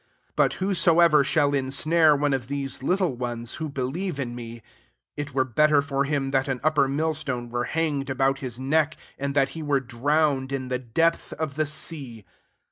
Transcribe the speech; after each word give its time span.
6 0.29 0.33
But 0.35 0.53
whosoever 0.55 1.23
shall 1.23 1.53
insnare 1.53 2.15
one 2.15 2.33
of 2.33 2.47
these 2.47 2.81
little 2.81 3.15
ones, 3.15 3.57
who 3.61 3.69
believe 3.69 4.19
in 4.19 4.33
me, 4.33 4.63
it 5.15 5.35
were 5.35 5.43
better 5.43 5.79
for 5.79 6.05
him 6.05 6.31
that 6.31 6.47
an 6.47 6.59
upper 6.63 6.87
mill 6.87 7.13
stone 7.13 7.49
were 7.51 7.65
hang 7.65 8.01
ed 8.01 8.09
about 8.09 8.39
his 8.39 8.59
neck, 8.59 8.97
and 9.19 9.35
that 9.35 9.49
he 9.49 9.61
were 9.61 9.79
drowned 9.79 10.51
in 10.51 10.69
the 10.69 10.79
depth 10.79 11.33
of 11.33 11.53
the 11.53 11.67
sea. 11.67 12.25